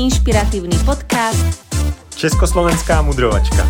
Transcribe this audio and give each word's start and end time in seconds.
inšpiratívny 0.00 0.80
podcast 0.88 1.68
Československá 2.16 3.04
mudrovačka. 3.04 3.68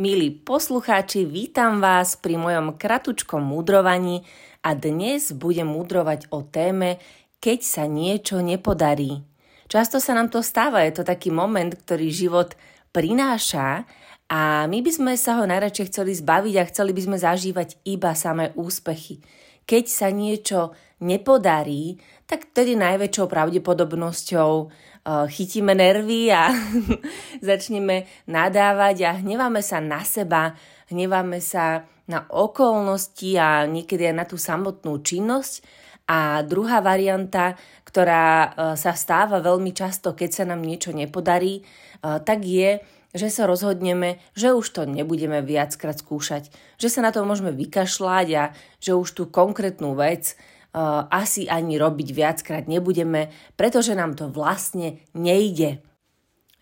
Milí 0.00 0.32
poslucháči, 0.32 1.28
vítam 1.28 1.84
vás 1.84 2.16
pri 2.16 2.40
mojom 2.40 2.80
kratučkom 2.80 3.44
mudrovaní 3.44 4.24
a 4.64 4.72
dnes 4.72 5.36
budem 5.36 5.68
mudrovať 5.68 6.32
o 6.32 6.40
téme 6.40 6.96
keď 7.42 7.58
sa 7.60 7.84
niečo 7.90 8.38
nepodarí. 8.40 9.20
Často 9.68 10.00
sa 10.00 10.16
nám 10.16 10.30
to 10.30 10.40
stáva, 10.40 10.86
je 10.86 10.96
to 10.96 11.04
taký 11.04 11.28
moment, 11.34 11.74
ktorý 11.74 12.08
život 12.08 12.56
prináša 12.94 13.84
a 14.30 14.64
my 14.70 14.78
by 14.80 14.88
sme 14.94 15.12
sa 15.20 15.36
ho 15.36 15.44
najradšej 15.44 15.92
chceli 15.92 16.16
zbaviť 16.16 16.54
a 16.56 16.68
chceli 16.70 16.96
by 16.96 17.02
sme 17.02 17.16
zažívať 17.20 17.76
iba 17.84 18.16
samé 18.16 18.56
úspechy. 18.56 19.20
Keď 19.66 19.84
sa 19.88 20.08
niečo 20.10 20.74
nepodarí, 21.02 21.98
tak 22.26 22.54
tedy 22.54 22.78
najväčšou 22.78 23.26
pravdepodobnosťou 23.26 24.52
uh, 24.66 25.26
chytíme 25.26 25.74
nervy 25.74 26.30
a 26.30 26.54
začneme 27.48 28.06
nadávať 28.30 28.96
a 29.04 29.10
hneváme 29.18 29.60
sa 29.60 29.82
na 29.82 30.00
seba, 30.06 30.54
hneváme 30.88 31.42
sa 31.42 31.84
na 32.06 32.24
okolnosti 32.30 33.36
a 33.36 33.66
niekedy 33.66 34.08
aj 34.10 34.16
na 34.16 34.24
tú 34.26 34.38
samotnú 34.38 35.02
činnosť. 35.02 35.82
A 36.02 36.42
druhá 36.42 36.82
varianta, 36.82 37.54
ktorá 37.86 38.26
uh, 38.26 38.50
sa 38.74 38.94
stáva 38.94 39.38
veľmi 39.38 39.70
často, 39.70 40.14
keď 40.14 40.30
sa 40.30 40.44
nám 40.46 40.62
niečo 40.62 40.90
nepodarí, 40.90 41.62
uh, 41.62 42.18
tak 42.22 42.42
je, 42.42 42.82
že 43.12 43.28
sa 43.28 43.44
rozhodneme, 43.44 44.20
že 44.32 44.56
už 44.56 44.66
to 44.72 44.82
nebudeme 44.88 45.44
viackrát 45.44 46.00
skúšať, 46.00 46.48
že 46.80 46.88
sa 46.88 47.04
na 47.04 47.12
to 47.12 47.24
môžeme 47.28 47.52
vykašľať 47.52 48.28
a 48.40 48.44
že 48.80 48.96
už 48.96 49.08
tú 49.12 49.24
konkrétnu 49.28 49.92
vec 49.92 50.32
uh, 50.32 51.04
asi 51.12 51.44
ani 51.44 51.76
robiť 51.76 52.08
viackrát 52.16 52.64
nebudeme, 52.64 53.28
pretože 53.56 53.92
nám 53.92 54.16
to 54.16 54.32
vlastne 54.32 55.04
nejde. 55.12 55.84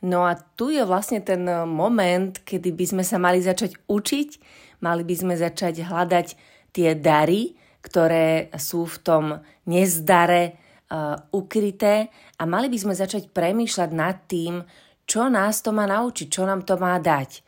No 0.03 0.25
a 0.27 0.35
tu 0.35 0.73
je 0.73 0.83
vlastne 0.83 1.21
ten 1.21 1.45
moment, 1.69 2.33
kedy 2.43 2.73
by 2.73 2.85
sme 2.89 3.05
sa 3.05 3.21
mali 3.21 3.39
začať 3.45 3.77
učiť, 3.85 4.29
mali 4.81 5.05
by 5.05 5.15
sme 5.15 5.35
začať 5.37 5.85
hľadať 5.85 6.27
tie 6.73 6.97
dary, 6.97 7.55
ktoré 7.85 8.49
sú 8.57 8.89
v 8.89 8.97
tom 9.01 9.25
nezdare 9.69 10.57
uh, 10.91 11.21
ukryté 11.31 12.09
a 12.41 12.43
mali 12.49 12.73
by 12.73 12.79
sme 12.81 12.95
začať 12.97 13.29
premýšľať 13.31 13.91
nad 13.93 14.17
tým, 14.25 14.65
čo 15.11 15.27
nás 15.27 15.59
to 15.59 15.75
má 15.75 15.91
naučiť, 15.91 16.31
čo 16.31 16.47
nám 16.47 16.63
to 16.63 16.79
má 16.79 16.95
dať. 17.03 17.43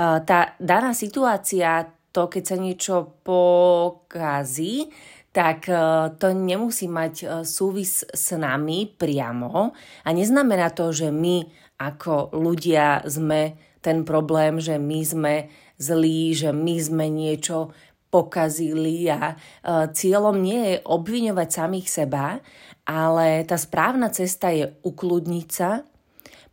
Tá 0.00 0.56
daná 0.56 0.96
situácia, 0.96 1.84
to 2.08 2.32
keď 2.32 2.42
sa 2.48 2.56
niečo 2.56 2.96
pokazí, 3.20 4.88
tak 5.32 5.66
e, 5.66 5.76
to 6.20 6.36
nemusí 6.36 6.86
mať 6.86 7.14
e, 7.24 7.26
súvis 7.48 8.04
s 8.04 8.36
nami 8.36 8.84
priamo 8.84 9.72
a 10.04 10.08
neznamená 10.12 10.76
to, 10.76 10.92
že 10.92 11.08
my 11.08 11.48
ako 11.80 12.36
ľudia 12.36 13.02
sme 13.08 13.56
ten 13.80 14.04
problém, 14.04 14.60
že 14.60 14.76
my 14.76 15.00
sme 15.02 15.34
zlí, 15.80 16.36
že 16.36 16.52
my 16.52 16.76
sme 16.78 17.06
niečo 17.08 17.72
pokazili 18.12 19.08
a 19.08 19.32
e, 19.32 19.36
cieľom 19.96 20.36
nie 20.36 20.76
je 20.76 20.84
obviňovať 20.84 21.48
samých 21.48 21.88
seba, 21.88 22.36
ale 22.84 23.48
tá 23.48 23.56
správna 23.56 24.12
cesta 24.12 24.52
je 24.52 24.68
ukludniť 24.84 25.48
sa, 25.48 25.80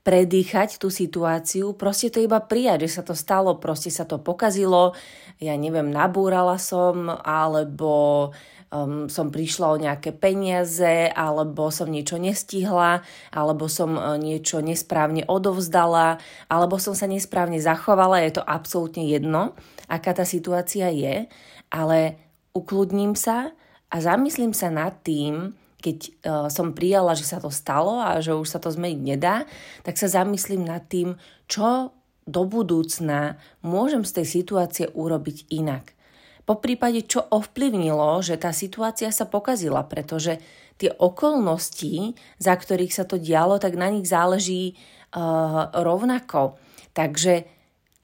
predýchať 0.03 0.80
tú 0.80 0.88
situáciu, 0.88 1.75
proste 1.75 2.08
to 2.09 2.23
iba 2.23 2.39
prijať, 2.39 2.88
že 2.88 3.00
sa 3.00 3.03
to 3.03 3.14
stalo, 3.14 3.59
proste 3.59 3.92
sa 3.92 4.08
to 4.08 4.17
pokazilo, 4.17 4.95
ja 5.44 5.53
neviem, 5.59 5.92
nabúrala 5.92 6.55
som, 6.55 7.11
alebo 7.11 8.31
um, 8.72 9.11
som 9.11 9.30
prišla 9.30 9.67
o 9.67 9.81
nejaké 9.81 10.16
peniaze, 10.16 11.11
alebo 11.11 11.70
som 11.70 11.92
niečo 11.92 12.16
nestihla, 12.16 13.03
alebo 13.33 13.67
som 13.67 13.99
uh, 13.99 14.15
niečo 14.15 14.64
nesprávne 14.64 15.27
odovzdala, 15.27 16.21
alebo 16.48 16.80
som 16.80 16.95
sa 16.95 17.05
nesprávne 17.05 17.59
zachovala, 17.59 18.23
je 18.23 18.39
to 18.39 18.43
absolútne 18.45 19.04
jedno, 19.04 19.58
aká 19.92 20.15
tá 20.15 20.23
situácia 20.23 20.89
je, 20.93 21.27
ale 21.70 22.17
ukludním 22.55 23.14
sa 23.14 23.52
a 23.89 23.95
zamyslím 23.99 24.54
sa 24.54 24.70
nad 24.70 24.95
tým, 25.02 25.54
keď 25.80 25.98
uh, 25.98 26.12
som 26.52 26.76
prijala, 26.76 27.16
že 27.16 27.23
sa 27.23 27.40
to 27.40 27.48
stalo 27.48 28.04
a 28.04 28.20
že 28.20 28.36
už 28.36 28.48
sa 28.48 28.60
to 28.60 28.67
zmeniť 28.67 29.00
nedá, 29.00 29.48
tak 29.88 29.95
sa 29.95 30.12
zamyslím 30.12 30.67
nad 30.67 30.84
tým, 30.92 31.16
čo 31.48 31.95
do 32.30 32.45
budúcna 32.45 33.40
môžem 33.66 34.06
z 34.06 34.22
tej 34.22 34.26
situácie 34.28 34.86
urobiť 34.92 35.50
inak. 35.50 35.98
Po 36.45 36.58
prípade, 36.58 37.06
čo 37.06 37.26
ovplyvnilo, 37.30 38.22
že 38.26 38.38
tá 38.38 38.50
situácia 38.54 39.14
sa 39.14 39.30
pokazila, 39.30 39.86
pretože 39.86 40.42
tie 40.82 40.89
okolnosti, 40.94 42.18
za 42.42 42.54
ktorých 42.58 42.94
sa 42.94 43.06
to 43.06 43.22
dialo, 43.22 43.62
tak 43.62 43.78
na 43.78 43.89
nich 43.94 44.10
záleží 44.10 44.73
uh, 45.14 45.70
rovnako. 45.73 46.58
Takže 46.98 47.45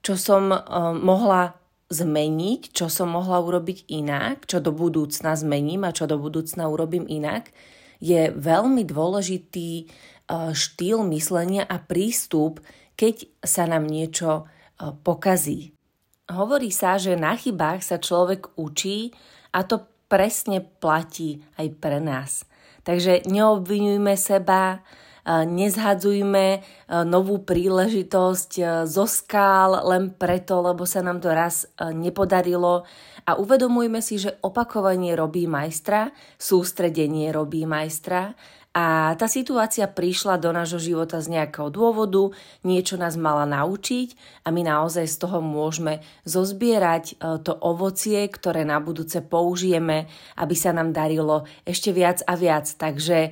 čo 0.06 0.14
som 0.14 0.54
uh, 0.54 0.62
mohla 0.94 1.58
zmeniť, 1.90 2.74
čo 2.74 2.90
som 2.90 3.14
mohla 3.14 3.38
urobiť 3.42 3.86
inak, 3.94 4.50
čo 4.50 4.58
do 4.58 4.74
budúcna 4.74 5.38
zmením 5.38 5.86
a 5.86 5.94
čo 5.94 6.10
do 6.10 6.18
budúcna 6.18 6.66
urobím 6.66 7.06
inak, 7.06 7.54
je 8.02 8.34
veľmi 8.34 8.84
dôležitý 8.84 9.70
e, 9.82 9.86
štýl 10.52 11.06
myslenia 11.14 11.64
a 11.64 11.78
prístup, 11.78 12.60
keď 12.98 13.30
sa 13.46 13.70
nám 13.70 13.86
niečo 13.86 14.44
e, 14.44 14.94
pokazí. 15.06 15.78
Hovorí 16.26 16.74
sa, 16.74 16.98
že 16.98 17.14
na 17.14 17.38
chybách 17.38 17.86
sa 17.86 18.02
človek 18.02 18.58
učí 18.58 19.14
a 19.54 19.62
to 19.62 19.86
presne 20.10 20.66
platí 20.82 21.46
aj 21.62 21.68
pre 21.78 22.02
nás. 22.02 22.50
Takže 22.86 23.30
neobvinujme 23.30 24.14
seba, 24.18 24.82
nezhadzujme 25.26 26.46
e, 26.54 26.60
novú 27.04 27.42
príležitosť 27.42 28.52
e, 28.62 28.64
zo 28.86 29.06
skál 29.10 29.82
len 29.82 30.14
preto, 30.14 30.62
lebo 30.62 30.86
sa 30.86 31.02
nám 31.02 31.18
to 31.18 31.34
raz 31.34 31.66
e, 31.66 31.90
nepodarilo 31.98 32.86
a 33.26 33.32
uvedomujme 33.34 34.06
si, 34.06 34.22
že 34.22 34.38
opakovanie 34.46 35.18
robí 35.18 35.50
majstra, 35.50 36.14
sústredenie 36.38 37.34
robí 37.34 37.66
majstra 37.66 38.38
a 38.76 39.16
tá 39.16 39.26
situácia 39.26 39.88
prišla 39.88 40.38
do 40.38 40.52
nášho 40.52 40.78
života 40.78 41.18
z 41.24 41.32
nejakého 41.32 41.72
dôvodu, 41.72 42.36
niečo 42.62 43.00
nás 43.00 43.16
mala 43.16 43.48
naučiť 43.48 44.14
a 44.46 44.52
my 44.52 44.68
naozaj 44.68 45.10
z 45.10 45.16
toho 45.16 45.40
môžeme 45.40 46.04
zozbierať 46.28 47.16
to 47.48 47.56
ovocie, 47.56 48.28
ktoré 48.28 48.68
na 48.68 48.84
budúce 48.84 49.24
použijeme, 49.24 50.12
aby 50.36 50.56
sa 50.60 50.76
nám 50.76 50.92
darilo 50.92 51.48
ešte 51.64 51.96
viac 51.96 52.20
a 52.28 52.36
viac. 52.36 52.68
Takže 52.68 53.32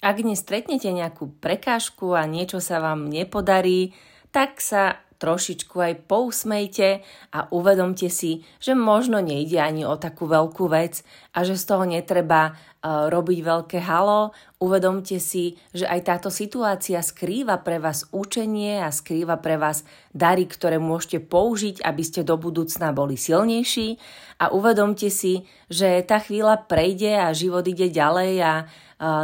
ak 0.00 0.16
dnes 0.24 0.40
stretnete 0.40 0.88
nejakú 0.88 1.28
prekážku 1.44 2.16
a 2.16 2.24
niečo 2.24 2.56
sa 2.58 2.80
vám 2.80 3.12
nepodarí, 3.12 3.92
tak 4.32 4.56
sa 4.64 5.04
trošičku 5.20 5.76
aj 5.76 6.08
pousmejte 6.08 7.04
a 7.36 7.38
uvedomte 7.52 8.08
si, 8.08 8.40
že 8.56 8.72
možno 8.72 9.20
nejde 9.20 9.60
ani 9.60 9.84
o 9.84 10.00
takú 10.00 10.24
veľkú 10.24 10.64
vec 10.72 11.04
a 11.36 11.44
že 11.44 11.60
z 11.60 11.64
toho 11.68 11.84
netreba 11.84 12.56
robiť 12.84 13.38
veľké 13.44 13.78
halo. 13.84 14.32
Uvedomte 14.56 15.20
si, 15.20 15.60
že 15.72 15.84
aj 15.84 16.00
táto 16.04 16.28
situácia 16.32 17.00
skrýva 17.04 17.60
pre 17.60 17.76
vás 17.76 18.08
učenie 18.08 18.80
a 18.80 18.88
skrýva 18.88 19.36
pre 19.36 19.60
vás 19.60 19.84
dary, 20.16 20.48
ktoré 20.48 20.80
môžete 20.80 21.20
použiť, 21.20 21.84
aby 21.84 22.02
ste 22.04 22.24
do 22.24 22.40
budúcna 22.40 22.92
boli 22.96 23.20
silnejší 23.20 24.00
a 24.40 24.52
uvedomte 24.52 25.12
si, 25.12 25.44
že 25.68 26.00
tá 26.08 26.20
chvíľa 26.24 26.64
prejde 26.64 27.20
a 27.20 27.36
život 27.36 27.68
ide 27.68 27.92
ďalej 27.92 28.32
a 28.40 28.52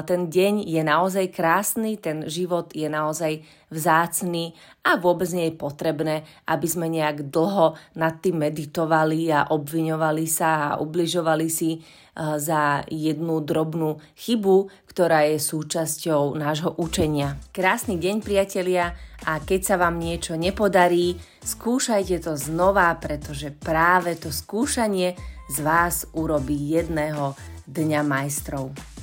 ten 0.09 0.33
deň 0.33 0.65
je 0.65 0.81
naozaj 0.81 1.37
krásny, 1.37 2.01
ten 2.01 2.25
život 2.33 2.73
je 2.73 2.89
naozaj 2.89 3.45
vzácný 3.69 4.57
a 4.81 4.97
vôbec 4.97 5.29
nie 5.37 5.53
je 5.53 5.61
potrebné, 5.61 6.25
aby 6.49 6.65
sme 6.65 6.89
nejak 6.89 7.29
dlho 7.29 7.77
nad 7.93 8.17
tým 8.25 8.41
meditovali 8.41 9.29
a 9.29 9.53
obviňovali 9.53 10.25
sa 10.25 10.73
a 10.73 10.77
ubližovali 10.81 11.49
si 11.53 11.85
za 12.17 12.89
jednu 12.89 13.45
drobnú 13.45 14.01
chybu, 14.17 14.73
ktorá 14.89 15.29
je 15.29 15.37
súčasťou 15.37 16.41
nášho 16.41 16.73
učenia. 16.81 17.37
Krásny 17.53 18.01
deň, 18.01 18.25
priatelia, 18.25 18.97
a 19.29 19.37
keď 19.45 19.61
sa 19.61 19.77
vám 19.77 20.01
niečo 20.01 20.41
nepodarí, 20.41 21.21
skúšajte 21.45 22.25
to 22.25 22.33
znova, 22.41 22.97
pretože 22.97 23.53
práve 23.53 24.17
to 24.17 24.33
skúšanie 24.33 25.13
z 25.53 25.57
vás 25.61 26.09
urobí 26.17 26.57
jedného 26.57 27.37
dňa 27.69 28.01
majstrov. 28.01 28.96